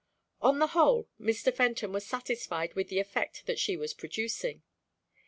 On 0.41 0.57
the 0.57 0.69
whole, 0.73 1.07
Mr. 1.19 1.53
Fenton 1.53 1.91
was 1.93 2.03
satisfied 2.07 2.73
with 2.73 2.87
the 2.89 2.97
effect 2.99 3.45
that 3.45 3.59
she 3.59 3.77
was 3.77 3.93
producing. 3.93 4.63